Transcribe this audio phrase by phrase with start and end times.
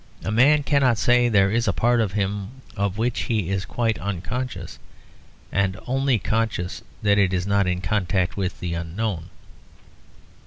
[0.23, 3.99] A man cannot say there is a part of him of which he is quite
[3.99, 4.79] unconscious,
[5.51, 9.29] and only conscious that it is not in contact with the unknown.